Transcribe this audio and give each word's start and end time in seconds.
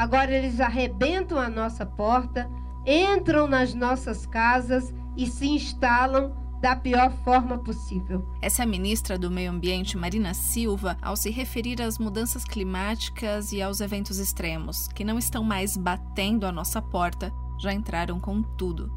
Agora 0.00 0.32
eles 0.32 0.60
arrebentam 0.60 1.38
a 1.38 1.50
nossa 1.50 1.84
porta, 1.84 2.50
entram 2.86 3.46
nas 3.46 3.74
nossas 3.74 4.24
casas 4.24 4.94
e 5.14 5.26
se 5.26 5.46
instalam 5.46 6.32
da 6.58 6.74
pior 6.74 7.12
forma 7.22 7.58
possível. 7.58 8.26
Essa 8.40 8.62
é 8.62 8.64
a 8.64 8.66
ministra 8.66 9.18
do 9.18 9.30
Meio 9.30 9.50
Ambiente, 9.50 9.98
Marina 9.98 10.32
Silva, 10.32 10.96
ao 11.02 11.16
se 11.16 11.28
referir 11.30 11.82
às 11.82 11.98
mudanças 11.98 12.46
climáticas 12.46 13.52
e 13.52 13.60
aos 13.60 13.82
eventos 13.82 14.18
extremos, 14.18 14.88
que 14.88 15.04
não 15.04 15.18
estão 15.18 15.44
mais 15.44 15.76
batendo 15.76 16.46
a 16.46 16.52
nossa 16.52 16.80
porta, 16.80 17.30
já 17.58 17.70
entraram 17.70 18.18
com 18.18 18.40
tudo. 18.42 18.90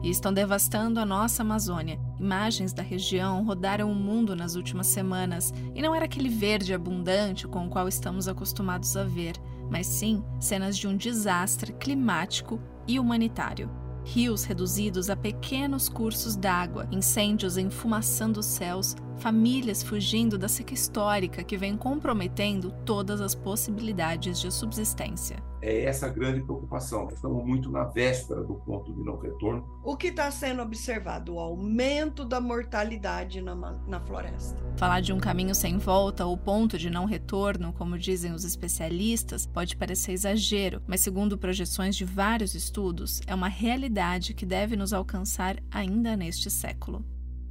E 0.00 0.10
estão 0.10 0.32
devastando 0.32 1.00
a 1.00 1.04
nossa 1.04 1.42
Amazônia. 1.42 1.98
Imagens 2.20 2.74
da 2.74 2.82
região 2.82 3.42
rodaram 3.44 3.90
o 3.90 3.94
mundo 3.94 4.36
nas 4.36 4.54
últimas 4.54 4.88
semanas, 4.88 5.54
e 5.74 5.80
não 5.80 5.94
era 5.94 6.04
aquele 6.04 6.28
verde 6.28 6.74
abundante 6.74 7.48
com 7.48 7.66
o 7.66 7.70
qual 7.70 7.88
estamos 7.88 8.28
acostumados 8.28 8.94
a 8.94 9.04
ver, 9.04 9.36
mas 9.70 9.86
sim 9.86 10.22
cenas 10.38 10.76
de 10.76 10.86
um 10.86 10.94
desastre 10.94 11.72
climático 11.72 12.60
e 12.86 13.00
humanitário. 13.00 13.70
Rios 14.04 14.44
reduzidos 14.44 15.08
a 15.08 15.16
pequenos 15.16 15.88
cursos 15.88 16.36
d'água, 16.36 16.86
incêndios 16.92 17.56
enfumaçando 17.56 18.40
os 18.40 18.46
céus, 18.46 18.94
famílias 19.20 19.82
fugindo 19.82 20.38
da 20.38 20.48
seca 20.48 20.72
histórica 20.72 21.44
que 21.44 21.56
vem 21.56 21.76
comprometendo 21.76 22.72
todas 22.84 23.20
as 23.20 23.34
possibilidades 23.34 24.40
de 24.40 24.50
subsistência. 24.50 25.36
É 25.62 25.84
essa 25.84 26.06
a 26.06 26.08
grande 26.08 26.40
preocupação. 26.40 27.08
Estamos 27.12 27.44
muito 27.44 27.70
na 27.70 27.84
véspera 27.84 28.42
do 28.42 28.54
ponto 28.54 28.92
de 28.94 29.04
não 29.04 29.18
retorno. 29.18 29.62
O 29.84 29.94
que 29.94 30.06
está 30.06 30.30
sendo 30.30 30.62
observado? 30.62 31.34
O 31.34 31.38
aumento 31.38 32.24
da 32.24 32.40
mortalidade 32.40 33.42
na, 33.42 33.54
na 33.54 34.00
floresta. 34.00 34.56
Falar 34.76 35.02
de 35.02 35.12
um 35.12 35.18
caminho 35.18 35.54
sem 35.54 35.76
volta 35.76 36.24
ou 36.24 36.36
ponto 36.36 36.78
de 36.78 36.88
não 36.88 37.04
retorno, 37.04 37.74
como 37.74 37.98
dizem 37.98 38.32
os 38.32 38.44
especialistas, 38.44 39.46
pode 39.46 39.76
parecer 39.76 40.12
exagero, 40.12 40.82
mas 40.86 41.02
segundo 41.02 41.36
projeções 41.36 41.94
de 41.94 42.06
vários 42.06 42.54
estudos, 42.54 43.20
é 43.26 43.34
uma 43.34 43.48
realidade 43.48 44.32
que 44.32 44.46
deve 44.46 44.76
nos 44.76 44.94
alcançar 44.94 45.58
ainda 45.70 46.16
neste 46.16 46.50
século. 46.50 47.04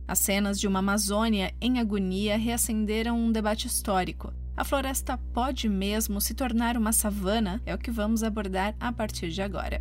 As 0.09 0.17
cenas 0.17 0.59
de 0.59 0.67
uma 0.67 0.79
Amazônia 0.79 1.53
em 1.61 1.79
agonia 1.79 2.35
reacenderam 2.35 3.15
um 3.15 3.31
debate 3.31 3.67
histórico. 3.67 4.33
A 4.57 4.63
floresta 4.63 5.19
pode 5.35 5.69
mesmo 5.69 6.19
se 6.19 6.33
tornar 6.33 6.75
uma 6.75 6.91
savana? 6.91 7.61
É 7.63 7.75
o 7.75 7.77
que 7.77 7.91
vamos 7.91 8.23
abordar 8.23 8.75
a 8.79 8.91
partir 8.91 9.29
de 9.29 9.39
agora. 9.39 9.79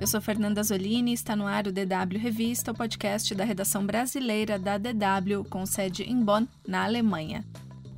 Eu 0.00 0.06
sou 0.06 0.20
Fernanda 0.20 0.62
Zolini 0.62 1.10
e 1.10 1.14
está 1.14 1.34
no 1.34 1.48
ar 1.48 1.66
o 1.66 1.72
DW 1.72 2.16
Revista, 2.16 2.70
o 2.70 2.74
podcast 2.76 3.34
da 3.34 3.42
redação 3.42 3.84
brasileira 3.84 4.56
da 4.56 4.78
DW, 4.78 5.42
com 5.50 5.66
sede 5.66 6.04
em 6.04 6.22
Bonn, 6.22 6.46
na 6.64 6.84
Alemanha. 6.84 7.44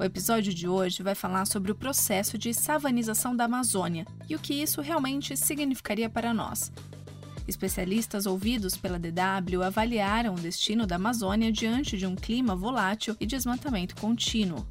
O 0.01 0.03
episódio 0.03 0.55
de 0.55 0.67
hoje 0.67 1.03
vai 1.03 1.15
falar 1.15 1.45
sobre 1.45 1.71
o 1.71 1.75
processo 1.75 2.39
de 2.39 2.55
savanização 2.55 3.37
da 3.37 3.45
Amazônia 3.45 4.07
e 4.31 4.35
o 4.35 4.39
que 4.39 4.55
isso 4.55 4.81
realmente 4.81 5.37
significaria 5.37 6.09
para 6.09 6.33
nós. 6.33 6.73
Especialistas 7.47 8.25
ouvidos 8.25 8.79
pela 8.79 8.99
DW 8.99 9.63
avaliaram 9.63 10.33
o 10.33 10.41
destino 10.41 10.87
da 10.87 10.97
Amazônia 10.97 11.53
diante 11.53 11.99
de 11.99 12.07
um 12.07 12.17
clima 12.17 12.57
volátil 12.57 13.15
e 13.21 13.27
desmatamento 13.27 13.95
contínuo. 13.97 14.67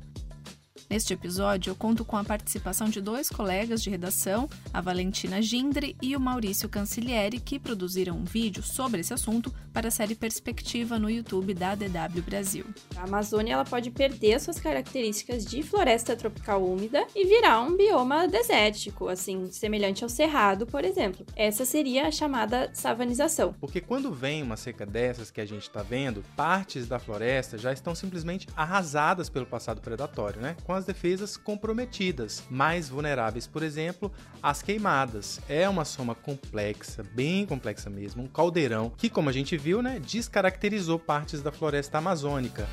Neste 0.89 1.13
episódio, 1.13 1.69
eu 1.69 1.75
conto 1.75 2.03
com 2.03 2.17
a 2.17 2.23
participação 2.23 2.89
de 2.89 2.99
dois 2.99 3.29
colegas 3.29 3.83
de 3.83 3.91
redação, 3.91 4.49
a 4.73 4.81
Valentina 4.81 5.39
Gindre 5.39 5.95
e 6.01 6.15
o 6.15 6.19
Maurício 6.19 6.67
Cancilieri, 6.67 7.39
que 7.39 7.59
produziram 7.59 8.17
um 8.17 8.23
vídeo 8.23 8.63
sobre 8.63 9.01
esse 9.01 9.13
assunto 9.13 9.53
para 9.71 9.89
a 9.89 9.91
série 9.91 10.15
Perspectiva 10.15 10.97
no 10.97 11.07
YouTube 11.07 11.53
da 11.53 11.75
DW 11.75 12.23
Brasil. 12.25 12.65
A 12.97 13.03
Amazônia 13.03 13.53
ela 13.53 13.63
pode 13.63 13.91
perder 13.91 14.39
suas 14.39 14.59
características 14.59 15.45
de 15.45 15.61
floresta 15.61 16.15
tropical 16.15 16.65
úmida 16.65 17.05
e 17.15 17.23
virar 17.23 17.61
um 17.61 17.77
bioma 17.77 18.27
desértico, 18.27 19.09
assim, 19.09 19.51
semelhante 19.51 20.03
ao 20.03 20.09
cerrado, 20.09 20.65
por 20.65 20.83
exemplo. 20.83 21.23
Essa 21.35 21.65
seria 21.65 22.07
a 22.07 22.11
chamada 22.11 22.71
savanização. 22.73 23.53
Porque 23.59 23.79
quando 23.79 24.11
vem 24.11 24.41
uma 24.41 24.57
seca 24.57 24.87
dessas 24.87 25.29
que 25.29 25.39
a 25.39 25.45
gente 25.45 25.61
está 25.61 25.83
vendo, 25.83 26.23
partes 26.35 26.87
da 26.87 26.97
floresta 26.97 27.59
já 27.59 27.71
estão 27.71 27.93
simplesmente 27.93 28.47
arrasadas 28.55 29.29
pelo 29.29 29.45
passado 29.45 29.81
predatório, 29.81 30.41
né? 30.41 30.57
Com 30.63 30.78
as 30.79 30.85
defesas 30.85 31.37
comprometidas, 31.37 32.43
mais 32.49 32.89
vulneráveis, 32.89 33.45
por 33.45 33.61
exemplo, 33.61 34.11
às 34.41 34.63
queimadas. 34.63 35.39
É 35.47 35.69
uma 35.69 35.85
soma 35.85 36.15
complexa, 36.15 37.03
bem 37.03 37.45
complexa 37.45 37.89
mesmo, 37.89 38.23
um 38.23 38.27
caldeirão 38.27 38.91
que, 38.97 39.09
como 39.09 39.29
a 39.29 39.33
gente 39.33 39.55
viu, 39.57 39.81
né, 39.81 39.99
descaracterizou 39.99 40.97
partes 40.97 41.41
da 41.41 41.51
floresta 41.51 41.99
amazônica. 41.99 42.67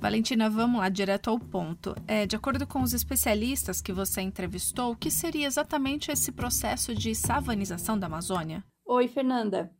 Valentina, 0.00 0.48
vamos 0.48 0.80
lá 0.80 0.88
direto 0.88 1.28
ao 1.28 1.38
ponto. 1.38 1.94
É, 2.06 2.26
de 2.26 2.34
acordo 2.34 2.66
com 2.66 2.82
os 2.82 2.94
especialistas 2.94 3.80
que 3.80 3.92
você 3.92 4.22
entrevistou, 4.22 4.92
o 4.92 4.96
que 4.96 5.10
seria 5.10 5.46
exatamente 5.46 6.10
esse 6.10 6.32
processo 6.32 6.94
de 6.94 7.14
savanização 7.14 7.98
da 7.98 8.06
Amazônia? 8.06 8.64
Oi, 8.92 9.06
Fernanda. 9.06 9.72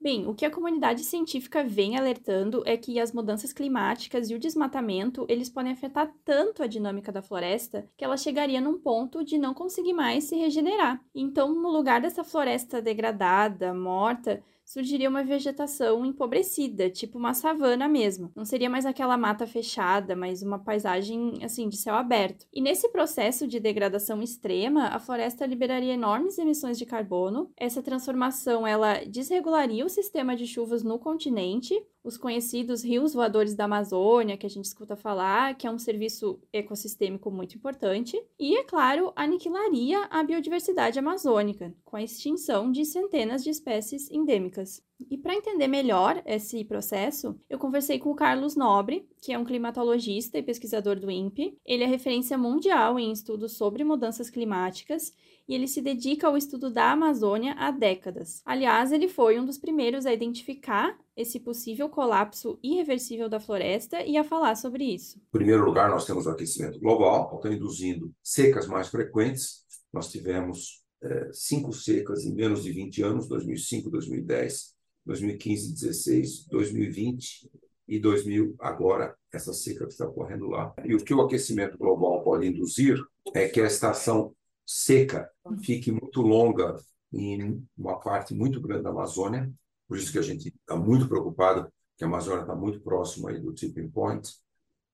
Bem, 0.00 0.28
o 0.28 0.36
que 0.36 0.46
a 0.46 0.50
comunidade 0.50 1.02
científica 1.02 1.64
vem 1.64 1.98
alertando 1.98 2.62
é 2.64 2.76
que 2.76 3.00
as 3.00 3.12
mudanças 3.12 3.52
climáticas 3.52 4.30
e 4.30 4.36
o 4.36 4.38
desmatamento, 4.38 5.26
eles 5.28 5.50
podem 5.50 5.72
afetar 5.72 6.14
tanto 6.24 6.62
a 6.62 6.68
dinâmica 6.68 7.10
da 7.10 7.20
floresta 7.20 7.90
que 7.96 8.04
ela 8.04 8.16
chegaria 8.16 8.60
num 8.60 8.78
ponto 8.78 9.24
de 9.24 9.36
não 9.36 9.52
conseguir 9.52 9.92
mais 9.92 10.24
se 10.24 10.36
regenerar. 10.36 11.04
Então, 11.12 11.52
no 11.52 11.72
lugar 11.72 12.00
dessa 12.00 12.22
floresta 12.22 12.80
degradada, 12.80 13.74
morta, 13.74 14.40
surgiria 14.64 15.08
uma 15.08 15.24
vegetação 15.24 16.04
empobrecida, 16.04 16.90
tipo 16.90 17.18
uma 17.18 17.34
savana 17.34 17.88
mesmo. 17.88 18.32
Não 18.34 18.44
seria 18.44 18.70
mais 18.70 18.86
aquela 18.86 19.16
mata 19.16 19.46
fechada, 19.46 20.16
mas 20.16 20.42
uma 20.42 20.58
paisagem 20.58 21.38
assim 21.42 21.68
de 21.68 21.76
céu 21.76 21.94
aberto. 21.94 22.46
E 22.52 22.60
nesse 22.60 22.88
processo 22.88 23.46
de 23.46 23.60
degradação 23.60 24.22
extrema, 24.22 24.88
a 24.88 24.98
floresta 24.98 25.46
liberaria 25.46 25.94
enormes 25.94 26.38
emissões 26.38 26.78
de 26.78 26.86
carbono. 26.86 27.50
Essa 27.56 27.82
transformação 27.82 28.66
ela 28.66 29.04
desregularia 29.04 29.84
o 29.84 29.90
sistema 29.90 30.36
de 30.36 30.46
chuvas 30.46 30.82
no 30.82 30.98
continente, 30.98 31.74
os 32.04 32.16
conhecidos 32.16 32.82
rios 32.82 33.14
voadores 33.14 33.54
da 33.54 33.64
Amazônia, 33.64 34.36
que 34.36 34.46
a 34.46 34.50
gente 34.50 34.64
escuta 34.64 34.96
falar, 34.96 35.56
que 35.56 35.66
é 35.66 35.70
um 35.70 35.78
serviço 35.78 36.40
ecossistêmico 36.52 37.30
muito 37.30 37.56
importante, 37.56 38.20
e, 38.38 38.56
é 38.56 38.64
claro, 38.64 39.12
aniquilaria 39.14 40.04
a 40.10 40.22
biodiversidade 40.22 40.98
amazônica, 40.98 41.74
com 41.84 41.96
a 41.96 42.02
extinção 42.02 42.72
de 42.72 42.84
centenas 42.84 43.44
de 43.44 43.50
espécies 43.50 44.10
endêmicas. 44.10 44.82
E 45.10 45.18
para 45.18 45.34
entender 45.34 45.68
melhor 45.68 46.22
esse 46.26 46.64
processo, 46.64 47.38
eu 47.48 47.58
conversei 47.58 47.98
com 47.98 48.10
o 48.10 48.14
Carlos 48.14 48.56
Nobre, 48.56 49.06
que 49.20 49.32
é 49.32 49.38
um 49.38 49.44
climatologista 49.44 50.38
e 50.38 50.42
pesquisador 50.42 50.98
do 50.98 51.10
INPE. 51.10 51.56
Ele 51.64 51.84
é 51.84 51.86
referência 51.86 52.36
mundial 52.36 52.98
em 52.98 53.12
estudos 53.12 53.56
sobre 53.56 53.84
mudanças 53.84 54.30
climáticas 54.30 55.12
e 55.48 55.54
ele 55.54 55.66
se 55.66 55.80
dedica 55.80 56.26
ao 56.26 56.36
estudo 56.36 56.70
da 56.70 56.92
Amazônia 56.92 57.54
há 57.58 57.70
décadas. 57.70 58.42
Aliás, 58.44 58.92
ele 58.92 59.08
foi 59.08 59.38
um 59.38 59.44
dos 59.44 59.58
primeiros 59.58 60.06
a 60.06 60.12
identificar 60.12 60.98
esse 61.16 61.38
possível 61.40 61.88
colapso 61.88 62.58
irreversível 62.62 63.28
da 63.28 63.40
floresta 63.40 64.02
e 64.02 64.16
a 64.16 64.24
falar 64.24 64.56
sobre 64.56 64.84
isso. 64.84 65.18
Em 65.18 65.38
primeiro 65.38 65.64
lugar, 65.64 65.90
nós 65.90 66.06
temos 66.06 66.26
o 66.26 66.30
aquecimento 66.30 66.80
global, 66.80 67.34
está 67.36 67.52
induzindo 67.52 68.12
secas 68.22 68.66
mais 68.66 68.88
frequentes. 68.88 69.62
Nós 69.92 70.10
tivemos 70.10 70.82
é, 71.02 71.30
cinco 71.32 71.72
secas 71.72 72.24
em 72.24 72.34
menos 72.34 72.62
de 72.62 72.72
20 72.72 73.02
anos, 73.02 73.28
2005, 73.28 73.90
2010, 73.90 74.74
2015, 75.04 75.72
16, 75.72 76.46
2020 76.46 77.50
e 77.88 77.98
2000 77.98 78.54
agora 78.58 79.16
essa 79.32 79.52
seca 79.52 79.86
que 79.86 79.92
está 79.92 80.06
ocorrendo 80.06 80.48
lá. 80.48 80.74
E 80.84 80.94
o 80.94 81.04
que 81.04 81.14
o 81.14 81.20
aquecimento 81.22 81.76
global 81.76 82.22
pode 82.22 82.46
induzir 82.46 83.02
é 83.34 83.48
que 83.48 83.60
a 83.60 83.66
estação 83.66 84.34
seca 84.66 85.30
fique 85.62 85.90
muito 85.90 86.22
longa 86.22 86.76
em 87.12 87.66
uma 87.76 87.98
parte 88.00 88.34
muito 88.34 88.60
grande 88.60 88.84
da 88.84 88.90
Amazônia, 88.90 89.52
por 89.86 89.98
isso 89.98 90.12
que 90.12 90.18
a 90.18 90.22
gente 90.22 90.48
está 90.48 90.76
muito 90.76 91.08
preocupado, 91.08 91.70
que 91.96 92.04
a 92.04 92.06
Amazônia 92.06 92.42
está 92.42 92.54
muito 92.54 92.80
próxima 92.80 93.30
aí 93.30 93.40
do 93.40 93.52
tipping 93.52 93.90
point, 93.90 94.30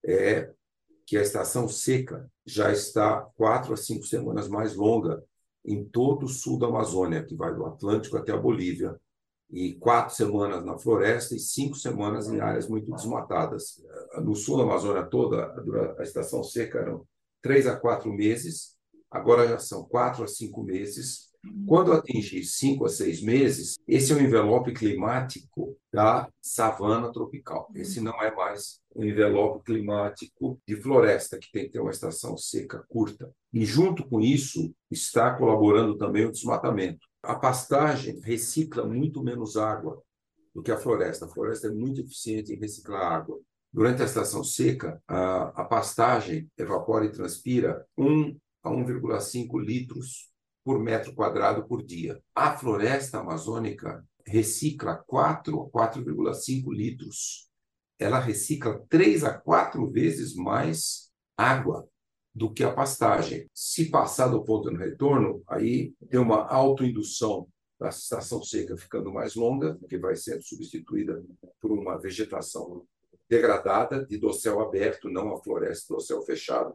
é 0.04 0.52
que 1.06 1.16
a 1.16 1.22
estação 1.22 1.68
seca 1.68 2.30
já 2.44 2.72
está 2.72 3.22
quatro 3.36 3.72
a 3.72 3.76
cinco 3.76 4.04
semanas 4.04 4.48
mais 4.48 4.74
longa 4.74 5.22
em 5.64 5.84
todo 5.84 6.24
o 6.24 6.28
sul 6.28 6.58
da 6.58 6.66
Amazônia, 6.66 7.24
que 7.24 7.34
vai 7.34 7.54
do 7.54 7.64
Atlântico 7.64 8.16
até 8.16 8.32
a 8.32 8.36
Bolívia, 8.36 8.98
e 9.50 9.74
quatro 9.74 10.14
semanas 10.14 10.64
na 10.64 10.78
floresta 10.78 11.34
e 11.34 11.38
cinco 11.38 11.74
semanas 11.76 12.28
em 12.28 12.40
áreas 12.40 12.68
muito 12.68 12.90
desmatadas. 12.92 13.82
No 14.22 14.34
sul 14.34 14.58
da 14.58 14.64
Amazônia 14.64 15.04
toda, 15.04 15.54
a 15.98 16.02
estação 16.02 16.42
seca 16.42 16.78
eram 16.78 17.06
três 17.40 17.66
a 17.66 17.76
quatro 17.76 18.12
meses, 18.12 18.76
agora 19.10 19.48
já 19.48 19.58
são 19.58 19.84
quatro 19.84 20.22
a 20.22 20.26
cinco 20.26 20.62
meses, 20.62 21.28
Quando 21.66 21.92
atingir 21.92 22.44
cinco 22.44 22.84
a 22.84 22.88
seis 22.88 23.22
meses, 23.22 23.76
esse 23.86 24.12
é 24.12 24.16
o 24.16 24.20
envelope 24.20 24.72
climático 24.72 25.76
da 25.92 26.28
savana 26.40 27.12
tropical. 27.12 27.70
Esse 27.74 28.00
não 28.00 28.20
é 28.22 28.34
mais 28.34 28.80
o 28.94 29.04
envelope 29.04 29.64
climático 29.64 30.60
de 30.66 30.76
floresta, 30.76 31.38
que 31.38 31.50
tem 31.52 31.64
que 31.64 31.70
ter 31.70 31.80
uma 31.80 31.90
estação 31.90 32.36
seca 32.36 32.84
curta. 32.88 33.30
E, 33.52 33.64
junto 33.64 34.06
com 34.08 34.20
isso, 34.20 34.74
está 34.90 35.32
colaborando 35.34 35.96
também 35.96 36.26
o 36.26 36.32
desmatamento. 36.32 37.06
A 37.22 37.34
pastagem 37.34 38.20
recicla 38.20 38.86
muito 38.86 39.22
menos 39.22 39.56
água 39.56 40.02
do 40.54 40.62
que 40.62 40.70
a 40.70 40.78
floresta. 40.78 41.26
A 41.26 41.28
floresta 41.28 41.66
é 41.66 41.70
muito 41.70 42.00
eficiente 42.00 42.52
em 42.52 42.58
reciclar 42.58 43.12
água. 43.12 43.40
Durante 43.72 44.02
a 44.02 44.06
estação 44.06 44.42
seca, 44.42 45.02
a, 45.06 45.62
a 45.62 45.64
pastagem 45.64 46.50
evapora 46.56 47.04
e 47.04 47.12
transpira 47.12 47.86
1 47.96 48.38
a 48.62 48.70
1,5 48.70 49.60
litros 49.60 50.30
por 50.64 50.78
metro 50.78 51.14
quadrado 51.14 51.66
por 51.66 51.82
dia. 51.82 52.20
A 52.34 52.56
floresta 52.56 53.18
amazônica 53.18 54.04
recicla 54.26 54.96
4 55.06 55.62
a 55.62 55.70
4,5 55.70 56.72
litros. 56.72 57.48
Ela 57.98 58.20
recicla 58.20 58.84
3 58.88 59.24
a 59.24 59.34
4 59.34 59.90
vezes 59.90 60.34
mais 60.34 61.10
água 61.36 61.88
do 62.38 62.52
que 62.52 62.62
a 62.62 62.72
pastagem. 62.72 63.50
Se 63.52 63.90
passar 63.90 64.28
do 64.28 64.44
ponto 64.44 64.70
de 64.70 64.76
retorno, 64.76 65.42
aí 65.48 65.92
tem 66.08 66.20
uma 66.20 66.46
autoindução 66.46 67.48
da 67.80 67.88
estação 67.88 68.42
seca 68.42 68.76
ficando 68.76 69.12
mais 69.12 69.34
longa, 69.34 69.76
que 69.88 69.98
vai 69.98 70.14
sendo 70.14 70.42
substituída 70.42 71.22
por 71.60 71.72
uma 71.72 71.98
vegetação 71.98 72.86
degradada 73.28 74.06
de 74.06 74.16
dossel 74.18 74.60
aberto, 74.60 75.10
não 75.10 75.34
a 75.34 75.42
floresta 75.42 75.94
dossel 75.94 76.22
fechado, 76.22 76.74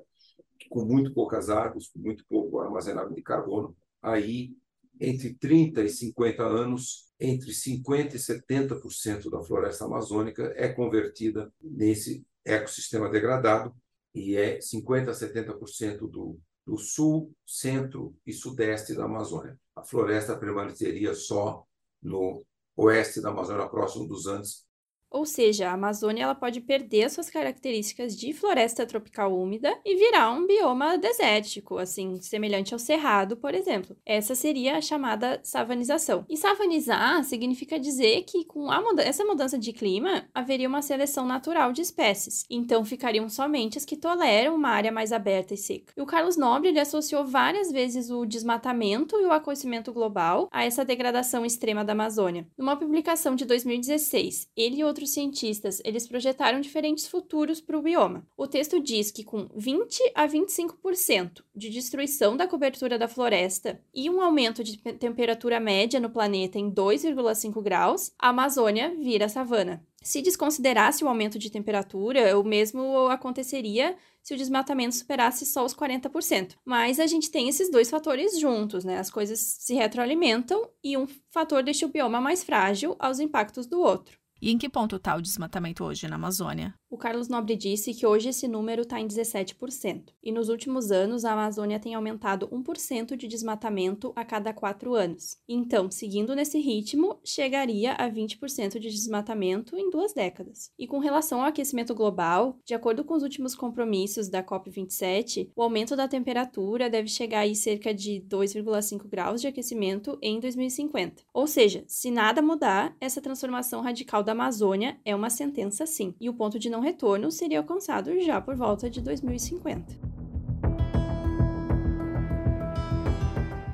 com 0.69 0.83
muito 0.83 1.13
poucas 1.13 1.49
árvores, 1.49 1.87
com 1.87 1.99
muito 1.99 2.25
pouco 2.27 2.59
armazenamento 2.59 3.15
de 3.15 3.21
carbono. 3.21 3.75
Aí, 4.01 4.51
entre 4.99 5.33
30 5.33 5.81
e 5.81 5.89
50 5.89 6.43
anos, 6.43 7.09
entre 7.19 7.53
50 7.53 8.17
e 8.17 8.19
70% 8.19 9.29
da 9.29 9.41
floresta 9.41 9.85
amazônica 9.85 10.53
é 10.57 10.67
convertida 10.67 11.51
nesse 11.61 12.25
ecossistema 12.45 13.09
degradado 13.09 13.73
e 14.13 14.35
é 14.35 14.61
50 14.61 15.11
a 15.11 15.13
70% 15.13 16.09
do, 16.09 16.39
do 16.65 16.77
sul, 16.77 17.33
centro 17.45 18.15
e 18.25 18.31
sudeste 18.31 18.93
da 18.95 19.05
Amazônia. 19.05 19.59
A 19.75 19.83
floresta 19.83 20.37
permaneceria 20.37 21.13
só 21.13 21.65
no 22.01 22.45
oeste 22.75 23.21
da 23.21 23.29
Amazônia, 23.29 23.67
próximo 23.67 24.07
dos 24.07 24.27
Andes, 24.27 24.65
ou 25.13 25.25
seja, 25.25 25.69
a 25.69 25.73
Amazônia 25.73 26.23
ela 26.23 26.35
pode 26.35 26.59
perder 26.59 27.09
suas 27.09 27.29
características 27.29 28.17
de 28.17 28.33
floresta 28.33 28.85
tropical 28.85 29.31
úmida 29.37 29.77
e 29.85 29.95
virar 29.95 30.31
um 30.31 30.47
bioma 30.47 30.97
desértico, 30.97 31.77
assim, 31.77 32.19
semelhante 32.19 32.73
ao 32.73 32.79
cerrado, 32.79 33.37
por 33.37 33.53
exemplo. 33.53 33.95
Essa 34.03 34.33
seria 34.33 34.77
a 34.77 34.81
chamada 34.81 35.39
savanização. 35.43 36.25
E 36.27 36.35
savanizar 36.35 37.23
significa 37.23 37.79
dizer 37.79 38.23
que 38.23 38.43
com 38.43 38.69
muda 38.81 39.03
essa 39.03 39.23
mudança 39.23 39.57
de 39.57 39.71
clima 39.71 40.27
haveria 40.33 40.67
uma 40.67 40.81
seleção 40.81 41.25
natural 41.25 41.71
de 41.71 41.81
espécies. 41.81 42.43
Então 42.49 42.83
ficariam 42.83 43.29
somente 43.29 43.77
as 43.77 43.85
que 43.85 43.95
toleram 43.95 44.55
uma 44.55 44.69
área 44.69 44.91
mais 44.91 45.11
aberta 45.11 45.53
e 45.53 45.57
seca. 45.57 45.93
E 45.95 46.01
o 46.01 46.07
Carlos 46.07 46.37
Nobre 46.37 46.69
ele 46.69 46.79
associou 46.79 47.23
várias 47.23 47.71
vezes 47.71 48.09
o 48.09 48.25
desmatamento 48.25 49.15
e 49.17 49.25
o 49.25 49.31
aquecimento 49.31 49.93
global 49.93 50.49
a 50.51 50.65
essa 50.65 50.83
degradação 50.83 51.45
extrema 51.45 51.85
da 51.85 51.93
Amazônia. 51.93 52.47
Numa 52.57 52.75
publicação 52.75 53.35
de 53.35 53.45
2016, 53.45 54.49
ele 54.57 54.77
e 54.77 54.83
outros 54.83 55.02
outros 55.03 55.13
cientistas, 55.13 55.81
eles 55.83 56.07
projetaram 56.07 56.61
diferentes 56.61 57.07
futuros 57.07 57.59
para 57.59 57.77
o 57.77 57.81
bioma. 57.81 58.25
O 58.37 58.47
texto 58.47 58.79
diz 58.79 59.11
que 59.11 59.23
com 59.23 59.49
20 59.55 59.99
a 60.15 60.27
25% 60.27 61.43
de 61.53 61.69
destruição 61.69 62.37
da 62.37 62.47
cobertura 62.47 62.97
da 62.97 63.07
floresta 63.07 63.81
e 63.93 64.09
um 64.09 64.21
aumento 64.21 64.63
de 64.63 64.77
temperatura 64.77 65.59
média 65.59 65.99
no 65.99 66.09
planeta 66.09 66.57
em 66.57 66.71
2,5 66.71 67.61
graus, 67.61 68.11
a 68.17 68.29
Amazônia 68.29 68.95
vira 68.97 69.27
savana. 69.27 69.85
Se 70.01 70.21
desconsiderasse 70.21 71.03
o 71.03 71.07
aumento 71.07 71.39
de 71.39 71.49
temperatura, 71.49 72.37
o 72.37 72.43
mesmo 72.43 73.07
aconteceria 73.07 73.95
se 74.21 74.33
o 74.33 74.37
desmatamento 74.37 74.95
superasse 74.95 75.45
só 75.45 75.65
os 75.65 75.73
40%. 75.73 76.55
Mas 76.65 76.99
a 76.99 77.07
gente 77.07 77.31
tem 77.31 77.47
esses 77.47 77.69
dois 77.69 77.89
fatores 77.89 78.37
juntos, 78.37 78.83
né? 78.83 78.97
As 78.97 79.09
coisas 79.09 79.39
se 79.39 79.73
retroalimentam 79.73 80.69
e 80.83 80.97
um 80.97 81.07
fator 81.31 81.63
deixa 81.63 81.85
o 81.85 81.89
bioma 81.89 82.19
mais 82.19 82.43
frágil 82.43 82.95
aos 82.99 83.19
impactos 83.19 83.65
do 83.65 83.79
outro. 83.79 84.22
E 84.43 84.51
em 84.51 84.57
que 84.57 84.67
ponto 84.67 84.97
está 84.97 85.15
o 85.15 85.21
desmatamento 85.21 85.85
hoje 85.85 86.05
na 86.05 86.17
Amazônia? 86.17 86.75
O 86.93 86.97
Carlos 86.97 87.27
Nobre 87.27 87.55
disse 87.55 87.91
que 87.91 88.05
hoje 88.05 88.29
esse 88.29 88.47
número 88.47 88.83
está 88.83 88.99
em 88.99 89.07
17%, 89.07 90.13
e 90.21 90.31
nos 90.31 90.47
últimos 90.47 90.91
anos 90.91 91.25
a 91.25 91.33
Amazônia 91.33 91.79
tem 91.79 91.95
aumentado 91.95 92.47
1% 92.49 93.15
de 93.15 93.27
desmatamento 93.27 94.13
a 94.15 94.23
cada 94.23 94.53
quatro 94.53 94.93
anos. 94.93 95.39
Então, 95.49 95.89
seguindo 95.89 96.35
nesse 96.35 96.59
ritmo, 96.59 97.19
chegaria 97.25 97.93
a 97.93 98.07
20% 98.07 98.77
de 98.77 98.91
desmatamento 98.91 99.75
em 99.75 99.89
duas 99.89 100.13
décadas. 100.13 100.71
E 100.77 100.85
com 100.85 100.99
relação 100.99 101.41
ao 101.41 101.47
aquecimento 101.47 101.95
global, 101.95 102.59
de 102.63 102.75
acordo 102.75 103.03
com 103.03 103.15
os 103.15 103.23
últimos 103.23 103.55
compromissos 103.55 104.29
da 104.29 104.43
COP27, 104.43 105.49
o 105.55 105.63
aumento 105.63 105.95
da 105.95 106.07
temperatura 106.07 106.91
deve 106.91 107.07
chegar 107.07 107.43
a 107.43 107.55
cerca 107.55 107.91
de 107.91 108.23
2,5 108.29 109.07
graus 109.09 109.41
de 109.41 109.47
aquecimento 109.47 110.15
em 110.21 110.39
2050. 110.39 111.23
Ou 111.33 111.47
seja, 111.47 111.83
se 111.87 112.11
nada 112.11 112.39
mudar, 112.39 112.95
essa 113.01 113.19
transformação 113.19 113.81
radical 113.81 114.21
da 114.21 114.33
Amazônia 114.33 114.99
é 115.03 115.15
uma 115.15 115.31
sentença 115.31 115.87
sim, 115.87 116.13
e 116.21 116.29
o 116.29 116.35
ponto 116.35 116.59
de 116.59 116.69
não 116.69 116.82
retorno 116.83 117.31
seria 117.31 117.59
alcançado 117.59 118.11
já 118.21 118.39
por 118.39 118.55
volta 118.55 118.89
de 118.89 119.01
2050. 119.01 120.13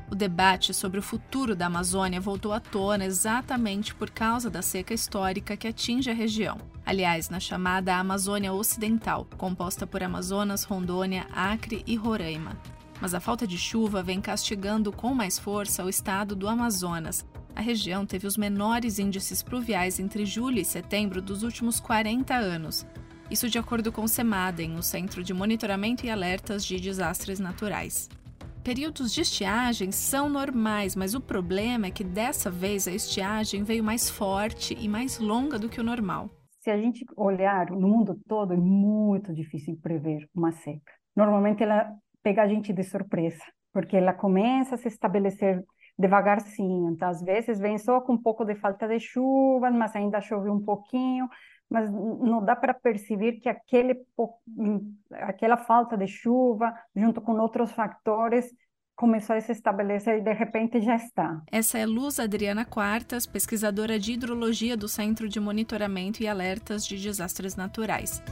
O 0.09 0.15
debate 0.15 0.73
sobre 0.73 1.00
o 1.00 1.03
futuro 1.03 1.56
da 1.56 1.65
Amazônia 1.65 2.21
voltou 2.21 2.53
à 2.53 2.59
tona 2.59 3.06
exatamente 3.06 3.94
por 3.94 4.09
causa 4.09 4.50
da 4.50 4.61
seca 4.61 4.94
histórica 4.94 5.57
que 5.57 5.67
atinge 5.67 6.09
a 6.09 6.13
região. 6.13 6.57
Aliás, 6.85 7.29
na 7.29 7.39
chamada 7.39 7.95
Amazônia 7.95 8.53
Ocidental, 8.53 9.27
composta 9.38 9.85
por 9.85 10.01
Amazonas, 10.01 10.63
Rondônia, 10.63 11.27
Acre 11.31 11.83
e 11.85 11.95
Roraima. 11.95 12.57
Mas 13.01 13.13
a 13.13 13.19
falta 13.19 13.45
de 13.45 13.57
chuva 13.57 14.03
vem 14.03 14.19
castigando 14.19 14.91
com 14.91 15.13
mais 15.13 15.38
força 15.38 15.85
o 15.85 15.89
estado 15.89 16.35
do 16.35 16.47
Amazonas, 16.47 17.25
a 17.59 17.61
região 17.61 18.06
teve 18.06 18.25
os 18.25 18.38
menores 18.38 19.00
índices 19.00 19.44
pluviais 19.44 20.00
entre 20.00 20.25
julho 20.25 20.59
e 20.59 20.63
setembro 20.63 21.21
dos 21.21 21.44
últimos 21.44 21.77
40 21.77 22.33
anos. 22.33 22.88
Isso 23.29 23.50
de 23.50 23.59
acordo 23.59 23.91
com 23.91 24.03
o 24.03 24.07
CEMADEM, 24.07 24.77
o 24.77 24.81
Centro 24.81 25.21
de 25.21 25.33
Monitoramento 25.33 26.06
e 26.06 26.09
Alertas 26.09 26.63
de 26.65 26.79
Desastres 26.79 27.38
Naturais. 27.38 28.07
Períodos 28.63 29.13
de 29.13 29.19
estiagem 29.19 29.91
são 29.91 30.29
normais, 30.29 30.95
mas 30.95 31.13
o 31.13 31.19
problema 31.19 31.88
é 31.88 31.91
que 31.91 32.01
dessa 32.01 32.50
vez 32.50 32.88
a 32.88 32.94
estiagem 32.94 33.61
veio 33.61 33.83
mais 33.83 34.09
forte 34.09 34.73
e 34.79 34.88
mais 34.88 35.19
longa 35.19 35.59
do 35.59 35.67
que 35.67 35.81
o 35.81 35.83
normal. 35.83 36.29
Se 36.61 36.69
a 36.69 36.77
gente 36.77 37.03
olhar 37.17 37.71
no 37.71 37.89
mundo 37.89 38.18
todo, 38.25 38.54
é 38.54 38.57
muito 38.57 39.33
difícil 39.33 39.78
prever 39.83 40.25
uma 40.33 40.54
seca. 40.54 40.94
Normalmente 41.13 41.61
ela 41.61 41.92
pega 42.23 42.42
a 42.42 42.47
gente 42.47 42.71
de 42.71 42.83
surpresa, 42.83 43.44
porque 43.73 43.97
ela 43.97 44.13
começa 44.13 44.75
a 44.75 44.78
se 44.78 44.87
estabelecer 44.87 45.61
devagarzinho. 45.99 46.91
Então, 46.91 47.09
às 47.09 47.21
vezes 47.21 47.59
vem 47.59 47.77
só 47.77 47.99
com 47.99 48.13
um 48.13 48.18
pouco 48.18 48.45
de 48.45 48.56
falta 48.56 48.87
de 48.87 48.99
chuva, 48.99 49.69
mas 49.69 49.94
ainda 49.94 50.21
chove 50.21 50.49
um 50.49 50.61
pouquinho, 50.61 51.29
mas 51.69 51.91
não 51.91 52.44
dá 52.44 52.56
para 52.56 52.73
perceber 52.73 53.33
que 53.33 53.49
aquele, 53.49 54.01
aquela 55.11 55.57
falta 55.57 55.97
de 55.97 56.07
chuva, 56.07 56.73
junto 56.95 57.19
com 57.19 57.33
outros 57.33 57.71
fatores, 57.73 58.49
começou 58.95 59.35
a 59.35 59.41
se 59.41 59.51
estabelecer 59.51 60.19
e 60.19 60.21
de 60.21 60.33
repente 60.33 60.81
já 60.81 60.95
está. 60.95 61.41
Essa 61.51 61.77
é 61.77 61.85
Luz 61.85 62.19
Adriana 62.19 62.65
Quartas, 62.65 63.25
pesquisadora 63.25 63.99
de 63.99 64.13
hidrologia 64.13 64.75
do 64.75 64.87
Centro 64.87 65.27
de 65.27 65.39
Monitoramento 65.39 66.23
e 66.23 66.27
Alertas 66.27 66.85
de 66.85 66.97
Desastres 66.97 67.56
Naturais. 67.56 68.23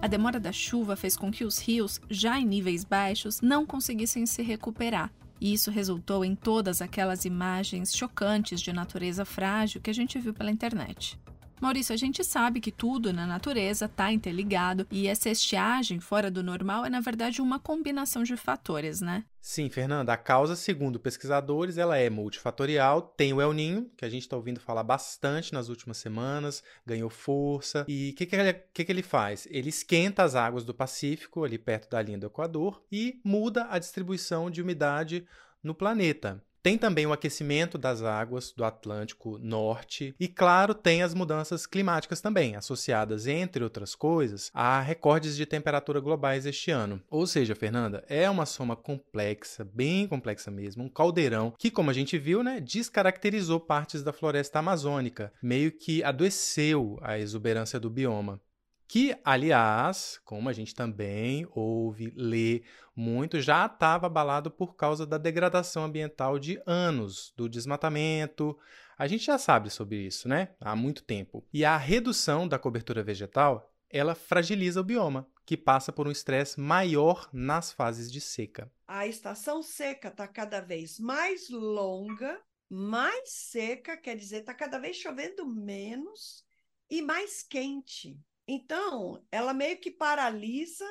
A 0.00 0.06
demora 0.06 0.38
da 0.38 0.52
chuva 0.52 0.94
fez 0.94 1.16
com 1.16 1.30
que 1.30 1.44
os 1.44 1.58
rios, 1.58 2.00
já 2.08 2.38
em 2.38 2.46
níveis 2.46 2.84
baixos, 2.84 3.40
não 3.40 3.66
conseguissem 3.66 4.24
se 4.24 4.42
recuperar 4.42 5.10
e 5.40 5.52
isso 5.52 5.70
resultou 5.70 6.24
em 6.24 6.34
todas 6.34 6.80
aquelas 6.80 7.24
imagens 7.24 7.94
chocantes 7.94 8.60
de 8.60 8.72
natureza 8.72 9.24
frágil 9.24 9.80
que 9.80 9.90
a 9.90 9.94
gente 9.94 10.18
viu 10.18 10.32
pela 10.32 10.50
internet. 10.50 11.18
Maurício, 11.60 11.94
a 11.94 11.96
gente 11.96 12.22
sabe 12.22 12.60
que 12.60 12.70
tudo 12.70 13.12
na 13.12 13.26
natureza 13.26 13.86
está 13.86 14.12
interligado 14.12 14.86
e 14.90 15.08
essa 15.08 15.30
estiagem 15.30 16.00
fora 16.00 16.30
do 16.30 16.42
normal 16.42 16.84
é, 16.84 16.90
na 16.90 17.00
verdade, 17.00 17.40
uma 17.40 17.58
combinação 17.58 18.22
de 18.22 18.36
fatores, 18.36 19.00
né? 19.00 19.24
Sim, 19.40 19.70
Fernanda, 19.70 20.12
a 20.12 20.16
causa, 20.16 20.56
segundo 20.56 20.98
pesquisadores, 20.98 21.78
ela 21.78 21.96
é 21.96 22.10
multifatorial. 22.10 23.00
Tem 23.00 23.32
o 23.32 23.40
El 23.40 23.52
Ninho, 23.52 23.90
que 23.96 24.04
a 24.04 24.08
gente 24.08 24.22
está 24.22 24.36
ouvindo 24.36 24.60
falar 24.60 24.82
bastante 24.82 25.52
nas 25.52 25.68
últimas 25.68 25.98
semanas, 25.98 26.62
ganhou 26.84 27.08
força. 27.08 27.84
E 27.86 28.10
o 28.10 28.14
que, 28.16 28.26
que, 28.26 28.52
que, 28.74 28.84
que 28.84 28.92
ele 28.92 29.02
faz? 29.02 29.46
Ele 29.50 29.68
esquenta 29.68 30.24
as 30.24 30.34
águas 30.34 30.64
do 30.64 30.74
Pacífico, 30.74 31.44
ali 31.44 31.58
perto 31.58 31.88
da 31.88 32.02
linha 32.02 32.18
do 32.18 32.26
Equador, 32.26 32.82
e 32.90 33.20
muda 33.24 33.68
a 33.70 33.78
distribuição 33.78 34.50
de 34.50 34.60
umidade 34.60 35.26
no 35.62 35.74
planeta. 35.74 36.42
Tem 36.66 36.76
também 36.76 37.06
o 37.06 37.12
aquecimento 37.12 37.78
das 37.78 38.02
águas 38.02 38.50
do 38.50 38.64
Atlântico 38.64 39.38
Norte 39.38 40.16
e, 40.18 40.26
claro, 40.26 40.74
tem 40.74 41.00
as 41.00 41.14
mudanças 41.14 41.64
climáticas 41.64 42.20
também, 42.20 42.56
associadas, 42.56 43.28
entre 43.28 43.62
outras 43.62 43.94
coisas, 43.94 44.50
a 44.52 44.80
recordes 44.80 45.36
de 45.36 45.46
temperatura 45.46 46.00
globais 46.00 46.44
este 46.44 46.72
ano. 46.72 47.00
Ou 47.08 47.24
seja, 47.24 47.54
Fernanda, 47.54 48.02
é 48.08 48.28
uma 48.28 48.44
soma 48.44 48.74
complexa, 48.74 49.64
bem 49.64 50.08
complexa 50.08 50.50
mesmo, 50.50 50.82
um 50.82 50.88
caldeirão 50.88 51.54
que, 51.56 51.70
como 51.70 51.88
a 51.88 51.92
gente 51.92 52.18
viu, 52.18 52.42
né, 52.42 52.58
descaracterizou 52.58 53.60
partes 53.60 54.02
da 54.02 54.12
floresta 54.12 54.58
amazônica, 54.58 55.32
meio 55.40 55.70
que 55.70 56.02
adoeceu 56.02 56.98
a 57.00 57.16
exuberância 57.16 57.78
do 57.78 57.88
bioma 57.88 58.40
que, 58.88 59.16
aliás, 59.24 60.20
como 60.24 60.48
a 60.48 60.52
gente 60.52 60.74
também 60.74 61.46
ouve, 61.50 62.12
lê 62.16 62.62
muito, 62.94 63.40
já 63.40 63.66
estava 63.66 64.06
abalado 64.06 64.50
por 64.50 64.76
causa 64.76 65.06
da 65.06 65.18
degradação 65.18 65.84
ambiental 65.84 66.38
de 66.38 66.60
anos, 66.66 67.32
do 67.36 67.48
desmatamento. 67.48 68.56
A 68.96 69.06
gente 69.06 69.24
já 69.24 69.38
sabe 69.38 69.70
sobre 69.70 70.06
isso, 70.06 70.28
né? 70.28 70.54
Há 70.60 70.76
muito 70.76 71.02
tempo. 71.02 71.44
E 71.52 71.64
a 71.64 71.76
redução 71.76 72.46
da 72.46 72.58
cobertura 72.58 73.02
vegetal, 73.02 73.72
ela 73.90 74.14
fragiliza 74.14 74.80
o 74.80 74.84
bioma, 74.84 75.28
que 75.44 75.56
passa 75.56 75.92
por 75.92 76.06
um 76.06 76.12
estresse 76.12 76.60
maior 76.60 77.28
nas 77.32 77.72
fases 77.72 78.10
de 78.10 78.20
seca. 78.20 78.70
A 78.86 79.06
estação 79.06 79.62
seca 79.62 80.08
está 80.08 80.26
cada 80.26 80.60
vez 80.60 80.98
mais 80.98 81.50
longa, 81.50 82.40
mais 82.68 83.30
seca, 83.30 83.96
quer 83.96 84.16
dizer, 84.16 84.38
está 84.38 84.54
cada 84.54 84.78
vez 84.78 84.96
chovendo 84.96 85.46
menos 85.46 86.44
e 86.90 87.02
mais 87.02 87.42
quente. 87.42 88.18
Então, 88.46 89.24
ela 89.30 89.52
meio 89.52 89.78
que 89.78 89.90
paralisa, 89.90 90.86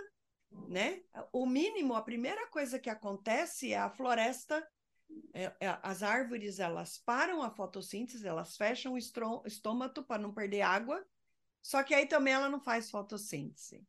né? 0.67 1.01
O 1.31 1.45
mínimo, 1.45 1.93
a 1.93 2.01
primeira 2.01 2.47
coisa 2.47 2.79
que 2.79 2.89
acontece 2.89 3.71
é 3.71 3.77
a 3.77 3.89
floresta, 3.89 4.65
é, 5.33 5.43
é, 5.59 5.79
as 5.81 6.03
árvores, 6.03 6.59
elas 6.59 6.97
param 6.97 7.41
a 7.41 7.49
fotossíntese, 7.49 8.27
elas 8.27 8.57
fecham 8.57 8.93
o 8.93 9.47
estômago 9.47 10.03
para 10.03 10.21
não 10.21 10.33
perder 10.33 10.61
água, 10.61 11.05
só 11.61 11.83
que 11.83 11.93
aí 11.93 12.05
também 12.05 12.33
ela 12.33 12.49
não 12.49 12.59
faz 12.59 12.89
fotossíntese. 12.89 13.87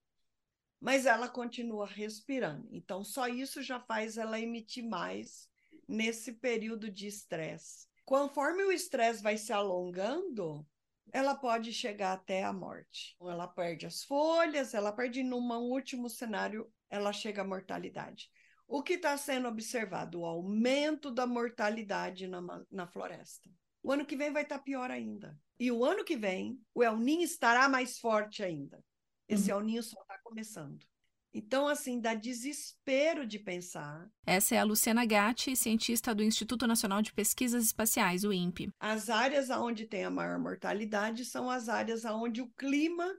Mas 0.81 1.07
ela 1.07 1.29
continua 1.29 1.87
respirando. 1.87 2.69
Então, 2.71 3.03
só 3.03 3.29
isso 3.29 3.63
já 3.63 3.81
faz 3.81 4.19
ela 4.19 4.39
emitir 4.39 4.85
mais 4.85 5.49
nesse 5.89 6.33
período 6.33 6.91
de 6.91 7.07
estresse. 7.07 7.89
Conforme 8.05 8.63
o 8.63 8.73
estresse 8.73 9.23
vai 9.23 9.37
se 9.37 9.53
alongando, 9.53 10.67
ela 11.13 11.35
pode 11.35 11.73
chegar 11.73 12.13
até 12.13 12.43
a 12.45 12.53
morte. 12.53 13.17
Ela 13.21 13.47
perde 13.47 13.87
as 13.87 14.05
folhas, 14.05 14.75
ela 14.75 14.93
perde, 14.93 15.23
num 15.23 15.53
último 15.53 16.09
cenário, 16.09 16.71
ela 16.91 17.13
chega 17.13 17.43
à 17.43 17.45
mortalidade. 17.45 18.31
O 18.69 18.83
que 18.83 18.95
está 18.95 19.17
sendo 19.17 19.49
observado? 19.49 20.21
O 20.21 20.27
aumento 20.27 21.11
da 21.11 21.27
mortalidade 21.27 22.27
na, 22.27 22.41
na 22.71 22.87
floresta. 22.87 23.49
O 23.83 23.93
ano 23.93 24.05
que 24.05 24.17
vem 24.17 24.33
vai 24.33 24.43
estar 24.43 24.59
tá 24.59 24.65
pior 24.65 24.91
ainda. 24.91 25.39
E 25.59 25.71
o 25.71 25.85
ano 25.85 26.05
que 26.05 26.17
vem, 26.17 26.61
o 26.75 26.83
El 26.83 26.99
Ninho 26.99 27.23
estará 27.23 27.69
mais 27.69 27.99
forte 27.99 28.43
ainda. 28.43 28.83
Esse 29.29 29.53
uhum. 29.53 29.59
El 29.59 29.65
Ninho 29.65 29.83
só 29.83 30.01
está 30.01 30.19
começando. 30.23 30.85
Então, 31.39 31.69
assim, 31.69 32.01
dá 32.01 32.15
desespero 32.15 33.27
de 33.27 33.39
pensar. 33.39 34.11
Essa 34.25 34.55
é 34.55 34.59
a 34.59 34.65
Luciana 34.65 35.05
Gatti, 35.05 35.55
cientista 35.55 36.15
do 36.15 36.23
Instituto 36.23 36.67
Nacional 36.67 37.03
de 37.03 37.13
Pesquisas 37.13 37.63
Espaciais, 37.63 38.25
o 38.25 38.33
INPE. 38.33 38.71
As 38.81 39.11
áreas 39.11 39.51
onde 39.51 39.85
tem 39.85 40.03
a 40.03 40.11
maior 40.11 40.39
mortalidade 40.39 41.27
são 41.27 41.51
as 41.51 41.69
áreas 41.69 42.07
onde 42.07 42.41
o 42.41 42.49
clima 42.53 43.15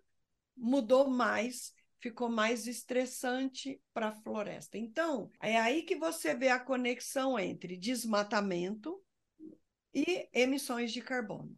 mudou 0.57 1.07
mais, 1.07 1.71
ficou 2.00 2.27
mais 2.27 2.65
estressante 2.65 3.79
para 3.93 4.07
a 4.07 4.15
floresta. 4.24 4.79
Então, 4.79 5.29
é 5.39 5.55
aí 5.55 5.83
que 5.83 5.95
você 5.95 6.33
vê 6.33 6.50
a 6.50 6.59
conexão 6.59 7.38
entre 7.38 7.77
desmatamento 7.77 9.00
e 9.93 10.27
emissões 10.33 10.91
de 10.91 11.03
carbono. 11.03 11.55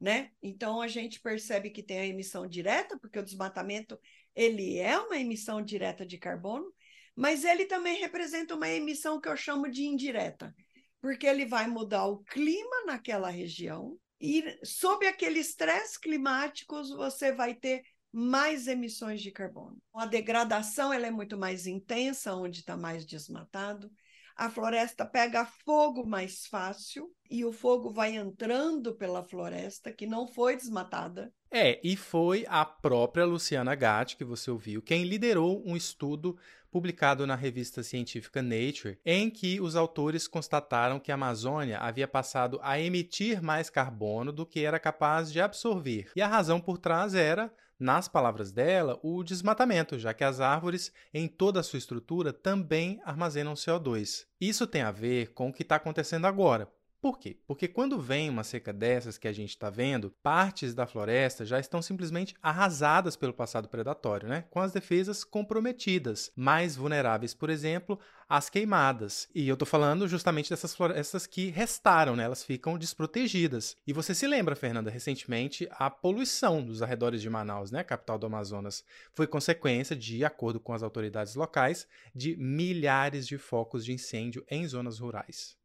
Né? 0.00 0.30
Então 0.40 0.80
a 0.80 0.86
gente 0.86 1.20
percebe 1.20 1.70
que 1.70 1.82
tem 1.82 1.98
a 1.98 2.06
emissão 2.06 2.46
direta, 2.46 2.96
porque 3.00 3.18
o 3.18 3.24
desmatamento 3.24 3.98
ele 4.38 4.78
é 4.78 4.98
uma 4.98 5.16
emissão 5.18 5.62
direta 5.62 6.06
de 6.06 6.18
carbono, 6.18 6.72
mas 7.14 7.44
ele 7.44 7.64
também 7.66 7.98
representa 8.00 8.54
uma 8.54 8.68
emissão 8.68 9.20
que 9.20 9.28
eu 9.28 9.36
chamo 9.36 9.68
de 9.70 9.84
indireta, 9.84 10.54
porque 11.00 11.26
ele 11.26 11.44
vai 11.44 11.66
mudar 11.66 12.06
o 12.06 12.18
clima 12.18 12.84
naquela 12.86 13.28
região 13.28 13.98
e 14.20 14.58
sob 14.64 15.06
aquele 15.06 15.40
estresse 15.40 15.98
climático 16.00 16.82
você 16.96 17.32
vai 17.32 17.54
ter 17.54 17.82
mais 18.12 18.66
emissões 18.66 19.20
de 19.20 19.30
carbono. 19.30 19.76
A 19.94 20.06
degradação 20.06 20.92
ela 20.92 21.06
é 21.06 21.10
muito 21.10 21.36
mais 21.36 21.66
intensa 21.66 22.34
onde 22.34 22.60
está 22.60 22.76
mais 22.76 23.04
desmatado 23.04 23.90
a 24.38 24.48
floresta 24.48 25.04
pega 25.04 25.44
fogo 25.44 26.06
mais 26.06 26.46
fácil 26.46 27.12
e 27.28 27.44
o 27.44 27.52
fogo 27.52 27.92
vai 27.92 28.14
entrando 28.14 28.94
pela 28.94 29.24
floresta 29.24 29.92
que 29.92 30.06
não 30.06 30.28
foi 30.28 30.54
desmatada. 30.54 31.34
É, 31.50 31.80
e 31.82 31.96
foi 31.96 32.44
a 32.48 32.64
própria 32.64 33.24
Luciana 33.24 33.74
Gatti, 33.74 34.16
que 34.16 34.24
você 34.24 34.50
ouviu, 34.50 34.82
quem 34.82 35.04
liderou 35.04 35.62
um 35.64 35.76
estudo 35.76 36.36
publicado 36.70 37.26
na 37.26 37.34
revista 37.34 37.82
científica 37.82 38.42
Nature, 38.42 38.98
em 39.04 39.30
que 39.30 39.60
os 39.60 39.74
autores 39.74 40.28
constataram 40.28 41.00
que 41.00 41.10
a 41.10 41.14
Amazônia 41.14 41.78
havia 41.78 42.06
passado 42.06 42.60
a 42.62 42.78
emitir 42.78 43.42
mais 43.42 43.70
carbono 43.70 44.32
do 44.32 44.44
que 44.44 44.64
era 44.64 44.78
capaz 44.78 45.32
de 45.32 45.40
absorver. 45.40 46.10
E 46.14 46.20
a 46.20 46.28
razão 46.28 46.60
por 46.60 46.76
trás 46.76 47.14
era 47.14 47.50
nas 47.78 48.08
palavras 48.08 48.50
dela, 48.50 48.98
o 49.02 49.22
desmatamento, 49.22 49.98
já 49.98 50.12
que 50.12 50.24
as 50.24 50.40
árvores, 50.40 50.92
em 51.14 51.28
toda 51.28 51.60
a 51.60 51.62
sua 51.62 51.78
estrutura, 51.78 52.32
também 52.32 53.00
armazenam 53.04 53.54
CO2. 53.54 54.26
Isso 54.40 54.66
tem 54.66 54.82
a 54.82 54.90
ver 54.90 55.32
com 55.32 55.48
o 55.48 55.52
que 55.52 55.62
está 55.62 55.76
acontecendo 55.76 56.26
agora. 56.26 56.68
Por 57.00 57.16
quê? 57.16 57.38
Porque 57.46 57.68
quando 57.68 58.00
vem 58.00 58.28
uma 58.28 58.42
seca 58.42 58.72
dessas 58.72 59.16
que 59.16 59.28
a 59.28 59.32
gente 59.32 59.50
está 59.50 59.70
vendo, 59.70 60.10
partes 60.20 60.74
da 60.74 60.84
floresta 60.84 61.44
já 61.44 61.60
estão 61.60 61.80
simplesmente 61.80 62.34
arrasadas 62.42 63.14
pelo 63.14 63.32
passado 63.32 63.68
predatório, 63.68 64.28
né? 64.28 64.44
com 64.50 64.58
as 64.60 64.72
defesas 64.72 65.22
comprometidas, 65.22 66.32
mais 66.34 66.74
vulneráveis, 66.74 67.34
por 67.34 67.50
exemplo, 67.50 68.00
às 68.28 68.50
queimadas. 68.50 69.28
E 69.32 69.48
eu 69.48 69.52
estou 69.52 69.66
falando 69.66 70.08
justamente 70.08 70.50
dessas 70.50 70.74
florestas 70.74 71.24
que 71.24 71.50
restaram, 71.50 72.16
né? 72.16 72.24
elas 72.24 72.42
ficam 72.42 72.76
desprotegidas. 72.76 73.76
E 73.86 73.92
você 73.92 74.12
se 74.12 74.26
lembra, 74.26 74.56
Fernanda, 74.56 74.90
recentemente 74.90 75.68
a 75.70 75.88
poluição 75.88 76.64
dos 76.64 76.82
arredores 76.82 77.22
de 77.22 77.30
Manaus, 77.30 77.70
né? 77.70 77.84
capital 77.84 78.18
do 78.18 78.26
Amazonas, 78.26 78.84
foi 79.14 79.28
consequência, 79.28 79.94
de 79.94 80.24
acordo 80.24 80.58
com 80.58 80.72
as 80.72 80.82
autoridades 80.82 81.36
locais, 81.36 81.86
de 82.12 82.36
milhares 82.36 83.24
de 83.24 83.38
focos 83.38 83.84
de 83.84 83.92
incêndio 83.92 84.44
em 84.50 84.66
zonas 84.66 84.98
rurais. 84.98 85.56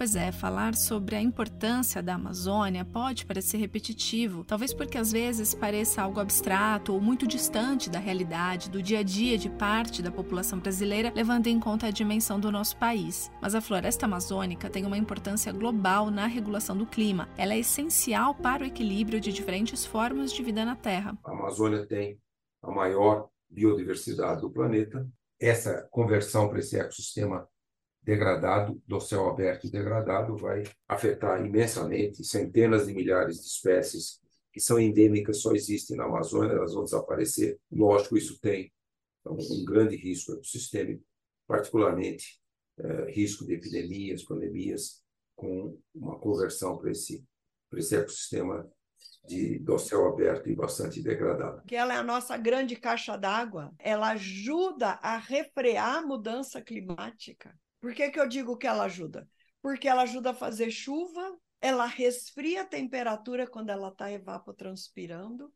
Pois 0.00 0.16
é, 0.16 0.32
falar 0.32 0.74
sobre 0.76 1.14
a 1.14 1.20
importância 1.20 2.02
da 2.02 2.14
Amazônia 2.14 2.86
pode 2.86 3.26
parecer 3.26 3.58
repetitivo, 3.58 4.42
talvez 4.44 4.72
porque 4.72 4.96
às 4.96 5.12
vezes 5.12 5.52
pareça 5.52 6.00
algo 6.00 6.18
abstrato 6.18 6.94
ou 6.94 7.02
muito 7.02 7.26
distante 7.26 7.90
da 7.90 7.98
realidade, 7.98 8.70
do 8.70 8.82
dia 8.82 9.00
a 9.00 9.02
dia 9.02 9.36
de 9.36 9.50
parte 9.50 10.00
da 10.00 10.10
população 10.10 10.58
brasileira, 10.58 11.12
levando 11.14 11.48
em 11.48 11.60
conta 11.60 11.86
a 11.86 11.90
dimensão 11.90 12.40
do 12.40 12.50
nosso 12.50 12.78
país. 12.78 13.30
Mas 13.42 13.54
a 13.54 13.60
floresta 13.60 14.06
amazônica 14.06 14.70
tem 14.70 14.86
uma 14.86 14.96
importância 14.96 15.52
global 15.52 16.10
na 16.10 16.26
regulação 16.26 16.74
do 16.74 16.86
clima. 16.86 17.28
Ela 17.36 17.52
é 17.52 17.58
essencial 17.58 18.34
para 18.34 18.62
o 18.62 18.66
equilíbrio 18.66 19.20
de 19.20 19.30
diferentes 19.30 19.84
formas 19.84 20.32
de 20.32 20.42
vida 20.42 20.64
na 20.64 20.76
Terra. 20.76 21.14
A 21.26 21.32
Amazônia 21.32 21.86
tem 21.86 22.18
a 22.62 22.70
maior 22.70 23.28
biodiversidade 23.50 24.40
do 24.40 24.48
planeta. 24.48 25.06
Essa 25.38 25.86
conversão 25.90 26.48
para 26.48 26.60
esse 26.60 26.80
ecossistema 26.80 27.46
degradado, 28.02 28.80
do 28.86 29.00
céu 29.00 29.28
aberto 29.28 29.70
degradado, 29.70 30.36
vai 30.36 30.64
afetar 30.88 31.44
imensamente 31.44 32.24
centenas 32.24 32.86
de 32.86 32.94
milhares 32.94 33.40
de 33.40 33.46
espécies 33.46 34.20
que 34.52 34.60
são 34.60 34.80
endêmicas, 34.80 35.40
só 35.40 35.52
existem 35.52 35.96
na 35.96 36.04
Amazônia, 36.04 36.54
elas 36.54 36.74
vão 36.74 36.84
desaparecer. 36.84 37.58
Lógico, 37.70 38.16
isso 38.16 38.38
tem 38.40 38.72
então, 39.20 39.36
um 39.38 39.64
grande 39.64 39.96
risco 39.96 40.32
ecossistêmico, 40.32 41.04
particularmente 41.46 42.40
é, 42.78 43.10
risco 43.12 43.46
de 43.46 43.54
epidemias, 43.54 44.24
pandemias, 44.24 45.02
com 45.36 45.78
uma 45.94 46.18
conversão 46.18 46.76
para 46.76 46.90
esse, 46.90 47.24
esse 47.74 47.96
ecossistema 47.96 48.68
de, 49.26 49.58
do 49.58 49.78
céu 49.78 50.06
aberto 50.08 50.48
e 50.48 50.54
bastante 50.54 51.02
degradado. 51.02 51.62
Que 51.66 51.76
ela 51.76 51.94
é 51.94 51.96
a 51.98 52.02
nossa 52.02 52.36
grande 52.36 52.76
caixa 52.76 53.16
d'água, 53.16 53.72
ela 53.78 54.10
ajuda 54.10 54.98
a 55.02 55.16
refrear 55.16 55.98
a 55.98 56.02
mudança 56.02 56.60
climática. 56.60 57.54
Por 57.80 57.94
que, 57.94 58.10
que 58.10 58.20
eu 58.20 58.28
digo 58.28 58.56
que 58.56 58.66
ela 58.66 58.84
ajuda? 58.84 59.28
Porque 59.62 59.88
ela 59.88 60.02
ajuda 60.02 60.30
a 60.30 60.34
fazer 60.34 60.70
chuva, 60.70 61.38
ela 61.60 61.86
resfria 61.86 62.62
a 62.62 62.66
temperatura 62.66 63.46
quando 63.46 63.70
ela 63.70 63.88
está 63.88 64.10
evapotranspirando 64.10 65.52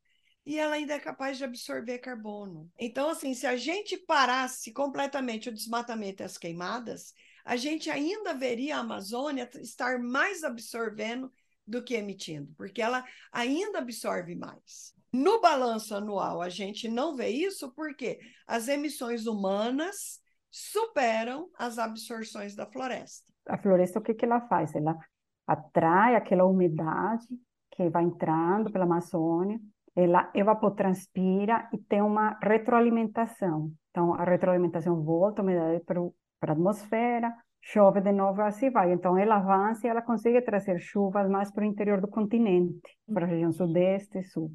e 0.46 0.58
ela 0.58 0.74
ainda 0.74 0.94
é 0.94 0.98
capaz 0.98 1.38
de 1.38 1.44
absorver 1.44 1.98
carbono. 1.98 2.70
Então, 2.78 3.08
assim, 3.08 3.32
se 3.34 3.46
a 3.46 3.56
gente 3.56 3.96
parasse 3.96 4.72
completamente 4.72 5.48
o 5.48 5.52
desmatamento 5.52 6.22
e 6.22 6.24
as 6.24 6.36
queimadas, 6.36 7.14
a 7.44 7.56
gente 7.56 7.90
ainda 7.90 8.34
veria 8.34 8.76
a 8.76 8.80
Amazônia 8.80 9.48
estar 9.60 9.98
mais 9.98 10.44
absorvendo 10.44 11.32
do 11.66 11.82
que 11.82 11.94
emitindo, 11.94 12.52
porque 12.56 12.82
ela 12.82 13.04
ainda 13.32 13.78
absorve 13.78 14.34
mais. 14.34 14.94
No 15.10 15.40
balanço 15.40 15.94
anual, 15.94 16.42
a 16.42 16.48
gente 16.48 16.88
não 16.88 17.14
vê 17.14 17.28
isso 17.28 17.70
porque 17.72 18.18
as 18.46 18.68
emissões 18.68 19.26
humanas 19.26 20.20
superam 20.54 21.48
as 21.58 21.78
absorções 21.78 22.54
da 22.54 22.64
floresta. 22.64 23.26
A 23.48 23.58
floresta, 23.58 23.98
o 23.98 24.02
que, 24.02 24.14
que 24.14 24.24
ela 24.24 24.40
faz? 24.42 24.72
Ela 24.72 24.96
atrai 25.44 26.14
aquela 26.14 26.44
umidade 26.44 27.26
que 27.72 27.88
vai 27.88 28.04
entrando 28.04 28.70
pela 28.70 28.84
Amazônia, 28.84 29.58
ela 29.96 30.30
evapotranspira 30.32 31.68
e 31.72 31.78
tem 31.78 32.00
uma 32.00 32.38
retroalimentação. 32.40 33.72
Então, 33.90 34.14
a 34.14 34.22
retroalimentação 34.22 35.02
volta 35.02 35.42
a 35.42 35.44
umidade 35.44 35.82
para 35.84 36.00
a 36.00 36.52
atmosfera, 36.52 37.34
chove 37.60 38.00
de 38.00 38.12
novo, 38.12 38.40
assim 38.42 38.70
vai. 38.70 38.92
Então, 38.92 39.18
ela 39.18 39.36
avança 39.38 39.88
e 39.88 39.90
ela 39.90 40.02
consegue 40.02 40.40
trazer 40.40 40.78
chuvas 40.78 41.28
mais 41.28 41.50
para 41.50 41.64
o 41.64 41.66
interior 41.66 42.00
do 42.00 42.06
continente, 42.06 42.96
para 43.12 43.26
a 43.26 43.28
região 43.28 43.50
sudeste 43.50 44.18
e 44.18 44.22
sul. 44.22 44.52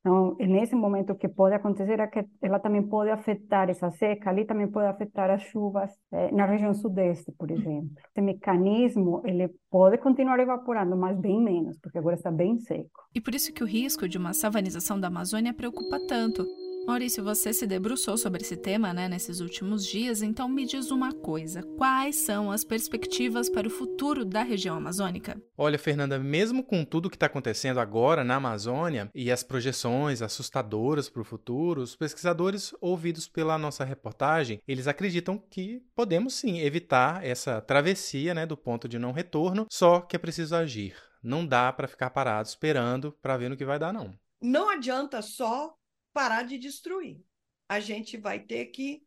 Então, 0.00 0.34
nesse 0.40 0.74
momento, 0.74 1.12
o 1.12 1.14
que 1.14 1.28
pode 1.28 1.54
acontecer 1.54 2.00
é 2.00 2.06
que 2.06 2.24
ela 2.40 2.58
também 2.58 2.82
pode 2.82 3.10
afetar 3.10 3.68
essa 3.68 3.90
seca, 3.90 4.30
ali 4.30 4.46
também 4.46 4.66
pode 4.66 4.86
afetar 4.86 5.30
as 5.30 5.42
chuvas 5.42 5.90
eh, 6.10 6.32
na 6.32 6.46
região 6.46 6.72
sudeste, 6.72 7.30
por 7.32 7.50
exemplo. 7.50 7.90
Esse 8.10 8.22
mecanismo, 8.22 9.20
ele 9.26 9.50
pode 9.70 9.98
continuar 9.98 10.40
evaporando, 10.40 10.96
mas 10.96 11.18
bem 11.18 11.42
menos, 11.42 11.78
porque 11.78 11.98
agora 11.98 12.16
está 12.16 12.30
bem 12.30 12.58
seco. 12.58 12.88
E 13.14 13.20
por 13.20 13.34
isso 13.34 13.52
que 13.52 13.62
o 13.62 13.66
risco 13.66 14.08
de 14.08 14.16
uma 14.16 14.32
savanização 14.32 14.98
da 14.98 15.08
Amazônia 15.08 15.52
preocupa 15.52 15.98
tanto, 16.08 16.46
Maurício, 16.86 17.22
você 17.22 17.52
se 17.52 17.66
debruçou 17.66 18.16
sobre 18.16 18.42
esse 18.42 18.56
tema 18.56 18.92
né, 18.92 19.08
nesses 19.08 19.40
últimos 19.40 19.86
dias, 19.86 20.22
então 20.22 20.48
me 20.48 20.66
diz 20.66 20.90
uma 20.90 21.12
coisa: 21.12 21.62
quais 21.76 22.16
são 22.16 22.50
as 22.50 22.64
perspectivas 22.64 23.48
para 23.48 23.68
o 23.68 23.70
futuro 23.70 24.24
da 24.24 24.42
região 24.42 24.76
amazônica? 24.76 25.40
Olha, 25.56 25.78
Fernanda, 25.78 26.18
mesmo 26.18 26.64
com 26.64 26.84
tudo 26.84 27.10
que 27.10 27.16
está 27.16 27.26
acontecendo 27.26 27.78
agora 27.78 28.24
na 28.24 28.36
Amazônia 28.36 29.10
e 29.14 29.30
as 29.30 29.42
projeções 29.42 30.22
assustadoras 30.22 31.08
para 31.08 31.22
o 31.22 31.24
futuro, 31.24 31.82
os 31.82 31.94
pesquisadores 31.94 32.74
ouvidos 32.80 33.28
pela 33.28 33.58
nossa 33.58 33.84
reportagem, 33.84 34.60
eles 34.66 34.88
acreditam 34.88 35.38
que 35.38 35.82
podemos 35.94 36.34
sim 36.34 36.60
evitar 36.60 37.24
essa 37.24 37.60
travessia 37.60 38.34
né, 38.34 38.46
do 38.46 38.56
ponto 38.56 38.88
de 38.88 38.98
não 38.98 39.12
retorno, 39.12 39.66
só 39.70 40.00
que 40.00 40.16
é 40.16 40.18
preciso 40.18 40.56
agir. 40.56 40.94
Não 41.22 41.46
dá 41.46 41.72
para 41.72 41.86
ficar 41.86 42.10
parado 42.10 42.48
esperando 42.48 43.12
para 43.20 43.36
ver 43.36 43.50
no 43.50 43.56
que 43.56 43.64
vai 43.64 43.78
dar, 43.78 43.92
não. 43.92 44.14
Não 44.42 44.70
adianta 44.70 45.20
só 45.20 45.74
parar 46.12 46.42
de 46.42 46.58
destruir. 46.58 47.20
A 47.68 47.80
gente 47.80 48.16
vai 48.16 48.40
ter 48.40 48.66
que 48.66 49.02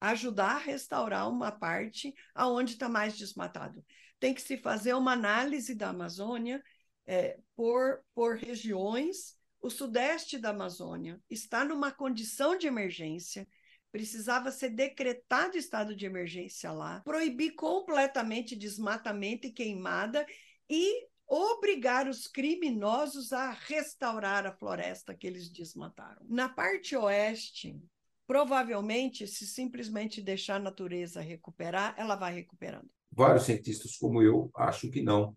ajudar 0.00 0.56
a 0.56 0.58
restaurar 0.58 1.28
uma 1.28 1.52
parte 1.52 2.14
aonde 2.34 2.72
está 2.72 2.88
mais 2.88 3.16
desmatado. 3.16 3.84
Tem 4.18 4.34
que 4.34 4.42
se 4.42 4.56
fazer 4.56 4.94
uma 4.94 5.12
análise 5.12 5.74
da 5.74 5.90
Amazônia 5.90 6.62
é, 7.06 7.38
por, 7.54 8.02
por 8.14 8.36
regiões. 8.36 9.36
O 9.60 9.68
sudeste 9.68 10.38
da 10.38 10.50
Amazônia 10.50 11.20
está 11.28 11.64
numa 11.64 11.92
condição 11.92 12.56
de 12.56 12.66
emergência, 12.66 13.46
precisava 13.92 14.50
ser 14.50 14.70
decretado 14.70 15.58
estado 15.58 15.94
de 15.94 16.06
emergência 16.06 16.72
lá, 16.72 17.00
proibir 17.00 17.54
completamente 17.54 18.56
desmatamento 18.56 19.46
e 19.46 19.52
queimada 19.52 20.24
e 20.68 21.09
obrigar 21.30 22.08
os 22.08 22.26
criminosos 22.26 23.32
a 23.32 23.52
restaurar 23.52 24.44
a 24.46 24.52
floresta 24.52 25.14
que 25.14 25.28
eles 25.28 25.48
desmataram. 25.48 26.26
Na 26.28 26.48
parte 26.48 26.96
oeste, 26.96 27.80
provavelmente, 28.26 29.28
se 29.28 29.46
simplesmente 29.46 30.20
deixar 30.20 30.56
a 30.56 30.60
natureza 30.60 31.20
recuperar, 31.20 31.94
ela 31.96 32.16
vai 32.16 32.34
recuperando. 32.34 32.90
Vários 33.12 33.44
cientistas, 33.44 33.96
como 33.96 34.20
eu, 34.20 34.50
acham 34.56 34.90
que 34.90 35.02
não, 35.02 35.36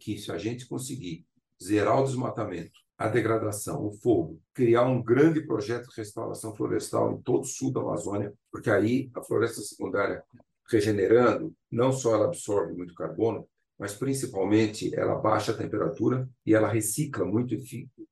que 0.00 0.16
se 0.16 0.32
a 0.32 0.38
gente 0.38 0.66
conseguir 0.66 1.26
zerar 1.62 2.00
o 2.00 2.04
desmatamento, 2.04 2.80
a 2.96 3.08
degradação, 3.08 3.84
o 3.84 3.92
fogo, 3.92 4.40
criar 4.54 4.84
um 4.84 5.02
grande 5.02 5.44
projeto 5.46 5.88
de 5.88 5.96
restauração 5.96 6.54
florestal 6.54 7.12
em 7.12 7.22
todo 7.22 7.42
o 7.42 7.46
sul 7.46 7.72
da 7.72 7.80
Amazônia, 7.80 8.32
porque 8.50 8.70
aí 8.70 9.10
a 9.14 9.22
floresta 9.22 9.60
secundária 9.60 10.22
regenerando, 10.70 11.54
não 11.70 11.92
só 11.92 12.14
ela 12.14 12.26
absorve 12.26 12.72
muito 12.72 12.94
carbono, 12.94 13.46
mas 13.78 13.94
principalmente 13.94 14.94
ela 14.94 15.16
baixa 15.16 15.52
a 15.52 15.56
temperatura 15.56 16.28
e 16.46 16.54
ela 16.54 16.68
recicla 16.68 17.24
muito 17.24 17.56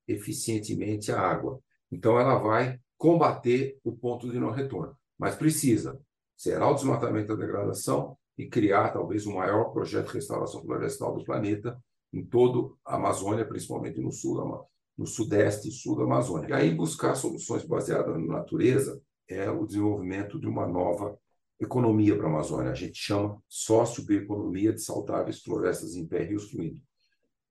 eficientemente 0.06 1.12
a 1.12 1.20
água. 1.20 1.60
Então 1.90 2.18
ela 2.18 2.36
vai 2.36 2.80
combater 2.96 3.78
o 3.84 3.92
ponto 3.92 4.30
de 4.30 4.38
não 4.38 4.50
retorno, 4.50 4.96
mas 5.18 5.34
precisa 5.34 6.00
zerar 6.40 6.70
o 6.70 6.74
desmatamento 6.74 7.28
da 7.28 7.46
degradação 7.46 8.16
e 8.36 8.48
criar 8.48 8.90
talvez 8.90 9.26
o 9.26 9.34
maior 9.34 9.72
projeto 9.72 10.08
de 10.08 10.14
restauração 10.14 10.62
florestal 10.62 11.16
do 11.16 11.24
planeta 11.24 11.78
em 12.12 12.24
toda 12.24 12.74
a 12.84 12.96
Amazônia, 12.96 13.46
principalmente 13.46 14.00
no 14.00 14.12
sul, 14.12 14.66
no 14.96 15.06
sudeste 15.06 15.68
e 15.68 15.72
sul 15.72 15.96
da 15.96 16.04
Amazônia. 16.04 16.48
E 16.48 16.52
aí 16.52 16.74
buscar 16.74 17.14
soluções 17.14 17.64
baseadas 17.64 18.14
na 18.14 18.38
natureza 18.38 19.00
é 19.28 19.50
o 19.50 19.66
desenvolvimento 19.66 20.38
de 20.38 20.46
uma 20.46 20.66
nova 20.66 21.16
economia 21.64 22.16
para 22.16 22.26
a 22.26 22.30
Amazônia. 22.30 22.70
A 22.70 22.74
gente 22.74 22.98
chama 22.98 23.40
sócio-bioeconomia 23.48 24.72
de 24.72 24.80
saudáveis 24.80 25.40
florestas 25.40 25.94
em 25.94 26.06
pé 26.06 26.24
rios 26.24 26.50
fluindo. 26.50 26.80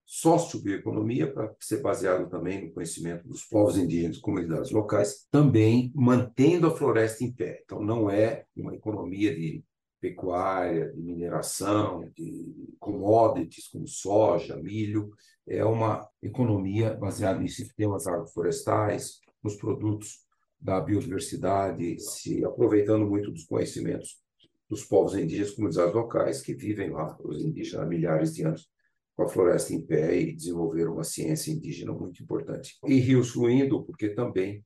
Sócio-bioeconomia, 0.06 1.32
para 1.32 1.56
ser 1.60 1.82
baseado 1.82 2.30
também 2.30 2.66
no 2.66 2.74
conhecimento 2.74 3.28
dos 3.28 3.46
povos 3.46 3.78
indígenas 3.78 4.18
e 4.18 4.22
comunidades 4.22 4.72
locais, 4.72 5.26
também 5.32 5.92
mantendo 5.96 6.68
a 6.68 6.76
floresta 6.76 7.24
em 7.24 7.32
pé. 7.32 7.62
Então, 7.64 7.82
não 7.82 8.10
é 8.10 8.46
uma 8.56 8.76
economia 8.76 9.34
de 9.34 9.64
pecuária, 10.02 10.92
de 10.92 11.02
mineração, 11.02 12.10
de 12.16 12.76
commodities 12.80 13.68
como 13.68 13.88
soja, 13.88 14.58
milho, 14.58 15.12
é 15.48 15.64
uma 15.64 16.08
economia 16.22 16.94
baseada 16.94 17.42
em 17.42 17.48
sistemas 17.48 18.08
agroflorestais, 18.08 19.20
nos 19.44 19.56
produtos 19.56 20.26
da 20.62 20.80
biodiversidade, 20.80 22.00
se 22.00 22.46
aproveitando 22.46 23.08
muito 23.08 23.32
dos 23.32 23.46
conhecimentos 23.46 24.22
dos 24.70 24.86
povos 24.86 25.16
indígenas, 25.16 25.52
comunidades 25.52 25.94
locais 25.94 26.42
que 26.42 26.54
vivem 26.54 26.92
lá, 26.92 27.18
os 27.24 27.44
indígenas 27.44 27.84
há 27.84 27.86
milhares 27.86 28.34
de 28.36 28.44
anos, 28.44 28.70
com 29.16 29.24
a 29.24 29.28
floresta 29.28 29.74
em 29.74 29.82
pé 29.82 30.18
e 30.18 30.34
desenvolveram 30.34 30.94
uma 30.94 31.04
ciência 31.04 31.52
indígena 31.52 31.92
muito 31.92 32.24
importante. 32.24 32.78
E 32.86 32.96
rios 33.00 33.32
fluindo, 33.32 33.84
porque 33.84 34.10
também 34.10 34.64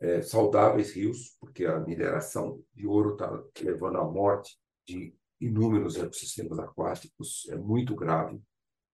é, 0.00 0.22
saudáveis 0.22 0.92
rios, 0.92 1.36
porque 1.38 1.66
a 1.66 1.78
mineração 1.80 2.62
de 2.74 2.86
ouro 2.86 3.12
está 3.12 3.42
levando 3.62 3.98
à 3.98 4.04
morte 4.04 4.56
de 4.86 5.14
inúmeros 5.40 5.96
ecossistemas 5.96 6.58
aquáticos, 6.58 7.46
é 7.50 7.56
muito 7.56 7.94
grave. 7.94 8.40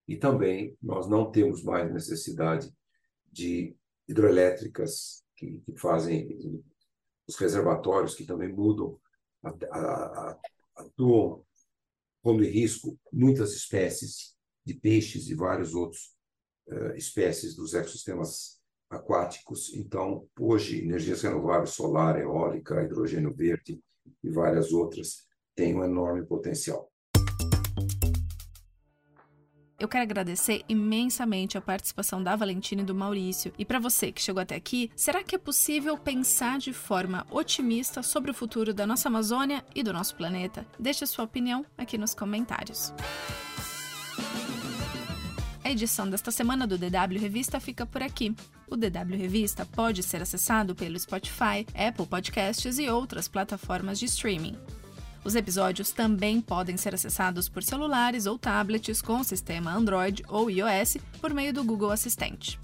E 0.07 0.17
também 0.17 0.75
nós 0.81 1.07
não 1.07 1.31
temos 1.31 1.63
mais 1.63 1.91
necessidade 1.93 2.69
de 3.31 3.75
hidroelétricas 4.07 5.23
que, 5.39 5.59
que 5.59 5.77
fazem 5.77 6.61
os 7.27 7.35
reservatórios, 7.37 8.13
que 8.13 8.25
também 8.25 8.51
mudam, 8.51 8.99
atuam 10.75 11.45
pondo 12.21 12.43
em 12.43 12.49
risco 12.49 12.99
muitas 13.13 13.53
espécies 13.53 14.35
de 14.65 14.73
peixes 14.73 15.29
e 15.29 15.35
vários 15.35 15.73
outros 15.73 16.13
uh, 16.67 16.95
espécies 16.95 17.55
dos 17.55 17.73
ecossistemas 17.73 18.59
aquáticos. 18.89 19.73
Então, 19.73 20.27
hoje, 20.37 20.83
energias 20.83 21.21
renováveis, 21.21 21.69
solar, 21.69 22.19
eólica, 22.19 22.83
hidrogênio 22.83 23.33
verde 23.33 23.81
e 24.21 24.29
várias 24.29 24.73
outras 24.73 25.25
têm 25.55 25.75
um 25.75 25.83
enorme 25.83 26.25
potencial. 26.25 26.91
Eu 29.79 29.87
quero 29.87 30.03
agradecer 30.03 30.61
imensamente 30.67 31.57
a 31.57 31.61
participação 31.61 32.21
da 32.21 32.35
Valentina 32.35 32.81
e 32.81 32.85
do 32.85 32.93
Maurício. 32.93 33.53
E 33.57 33.63
para 33.63 33.79
você 33.79 34.11
que 34.11 34.21
chegou 34.21 34.41
até 34.41 34.55
aqui, 34.55 34.91
será 34.93 35.23
que 35.23 35.35
é 35.35 35.37
possível 35.37 35.97
pensar 35.97 36.59
de 36.59 36.73
forma 36.73 37.25
otimista 37.31 38.03
sobre 38.03 38.29
o 38.29 38.33
futuro 38.33 38.73
da 38.73 38.85
nossa 38.85 39.07
Amazônia 39.07 39.63
e 39.73 39.81
do 39.81 39.93
nosso 39.93 40.15
planeta? 40.15 40.67
Deixe 40.77 41.05
sua 41.07 41.23
opinião 41.23 41.65
aqui 41.77 41.97
nos 41.97 42.13
comentários. 42.13 42.93
A 45.63 45.71
edição 45.71 46.09
desta 46.09 46.31
semana 46.31 46.67
do 46.67 46.77
DW 46.77 47.17
Revista 47.17 47.57
fica 47.59 47.85
por 47.85 48.03
aqui. 48.03 48.35
O 48.67 48.75
DW 48.75 49.15
Revista 49.15 49.65
pode 49.65 50.03
ser 50.03 50.21
acessado 50.21 50.75
pelo 50.75 50.99
Spotify, 50.99 51.65
Apple 51.73 52.05
Podcasts 52.05 52.79
e 52.79 52.89
outras 52.89 53.29
plataformas 53.29 53.97
de 53.97 54.05
streaming. 54.05 54.57
Os 55.23 55.35
episódios 55.35 55.91
também 55.91 56.39
podem 56.39 56.77
ser 56.77 56.95
acessados 56.95 57.49
por 57.49 57.61
celulares 57.61 58.25
ou 58.25 58.39
tablets 58.39 59.01
com 59.01 59.23
sistema 59.23 59.73
Android 59.73 60.23
ou 60.27 60.49
iOS 60.49 60.97
por 61.19 61.33
meio 61.33 61.53
do 61.53 61.63
Google 61.63 61.91
Assistente. 61.91 62.59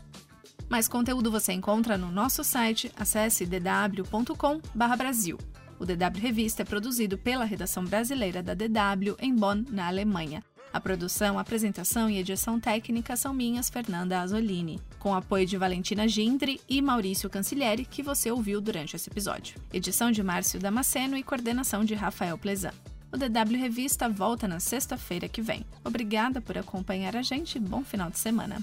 Mais 0.70 0.88
conteúdo 0.88 1.30
você 1.30 1.54
encontra 1.54 1.98
no 1.98 2.12
nosso 2.12 2.44
site, 2.44 2.92
acesse 2.96 3.46
dw.com/brasil. 3.46 5.38
O 5.78 5.86
DW 5.86 6.20
Revista 6.20 6.62
é 6.62 6.66
produzido 6.66 7.18
pela 7.18 7.44
redação 7.44 7.84
brasileira 7.84 8.42
da 8.42 8.54
DW 8.54 9.16
em 9.20 9.36
Bonn, 9.36 9.66
na 9.70 9.88
Alemanha. 9.88 10.44
A 10.76 10.80
produção, 10.82 11.40
apresentação 11.40 12.10
e 12.10 12.18
edição 12.18 12.60
técnica 12.60 13.16
são 13.16 13.34
minhas, 13.34 13.70
Fernanda 13.70 14.20
Azzolini, 14.20 14.82
com 15.00 15.16
apoio 15.16 15.46
de 15.46 15.56
Valentina 15.56 16.06
Gindri 16.06 16.60
e 16.68 16.82
Maurício 16.82 17.30
Cancilieri, 17.30 17.86
que 17.86 18.04
você 18.04 18.30
ouviu 18.30 18.60
durante 18.60 18.94
esse 18.94 19.10
episódio. 19.10 19.56
Edição 19.72 20.12
de 20.12 20.22
Márcio 20.22 20.60
Damasceno 20.60 21.16
e 21.16 21.24
coordenação 21.24 21.86
de 21.86 21.96
Rafael 21.96 22.38
Plezan. 22.38 22.74
O 23.10 23.16
DW 23.16 23.58
Revista 23.58 24.10
volta 24.10 24.50
na 24.50 24.60
sexta-feira 24.60 25.30
que 25.30 25.42
vem. 25.42 25.66
Obrigada 25.82 26.42
por 26.42 26.58
acompanhar 26.58 27.16
a 27.16 27.22
gente 27.22 27.56
e 27.56 27.62
bom 27.62 27.82
final 27.82 28.10
de 28.10 28.20
semana. 28.20 28.62